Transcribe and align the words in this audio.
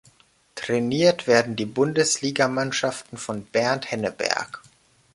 Trainiert 0.55 1.27
werden 1.27 1.55
die 1.55 1.67
Bundesligamannschaften 1.67 3.19
von 3.19 3.45
Bernd 3.45 3.91
Henneberg. 3.91 4.63